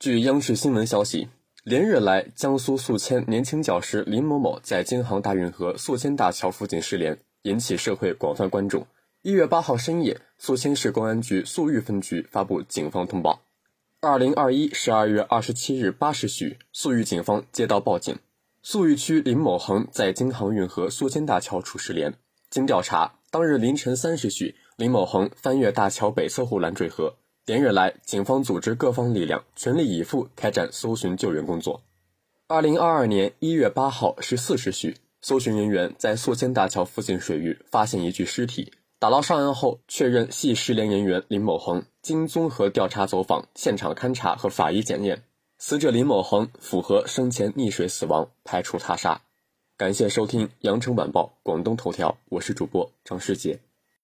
[0.00, 1.28] 据央视新闻消息，
[1.62, 8.86] 连日来，江苏宿迁年轻教师林某某在京杭大运河宿迁大桥附近失联，引起社会广泛关注。
[9.20, 13.42] 一月八号深夜，宿迁市公安局宿豫分局发布警方通报：
[14.00, 18.16] 二零二一十二月二十七日八时许，宿豫警方接到报警，
[18.62, 22.14] 宿豫区林某恒在京杭运河宿迁大桥处失联。
[22.48, 27.16] 经调查，当日凌晨三时许，林某恒翻越大桥北侧护栏坠河。
[27.50, 31.82] 连日来，警方组织各方力量，全力以赴开展搜寻救援工作。
[32.46, 41.82] 二零二二年一月八号十四时许，搜寻人员在宿迁大桥附近水域发现一具尸体，打捞上岸后，确认系失联人员林某恒。
[42.02, 45.24] 经综合调查走访、现场勘查和法医检验，
[45.58, 49.22] 死者林某恒符合生前溺水死亡，排除他杀。
[49.76, 53.58] 感谢收听《羊城晚报·广东头条》，我是主播张世杰。